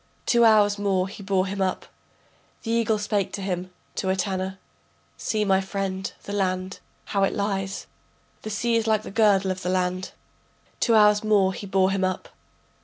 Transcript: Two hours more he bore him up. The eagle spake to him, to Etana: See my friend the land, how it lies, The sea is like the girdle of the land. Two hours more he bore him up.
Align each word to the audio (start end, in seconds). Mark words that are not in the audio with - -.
Two 0.25 0.43
hours 0.45 0.79
more 0.79 1.07
he 1.07 1.21
bore 1.21 1.45
him 1.45 1.61
up. 1.61 1.85
The 2.63 2.71
eagle 2.71 2.97
spake 2.97 3.31
to 3.33 3.41
him, 3.43 3.69
to 3.97 4.09
Etana: 4.09 4.57
See 5.15 5.45
my 5.45 5.61
friend 5.61 6.11
the 6.23 6.33
land, 6.33 6.79
how 7.05 7.21
it 7.21 7.35
lies, 7.35 7.85
The 8.41 8.49
sea 8.49 8.77
is 8.77 8.87
like 8.87 9.03
the 9.03 9.11
girdle 9.11 9.51
of 9.51 9.61
the 9.61 9.69
land. 9.69 10.13
Two 10.79 10.95
hours 10.95 11.23
more 11.23 11.53
he 11.53 11.67
bore 11.67 11.91
him 11.91 12.03
up. 12.03 12.29